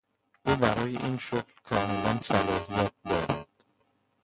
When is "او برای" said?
0.45-0.97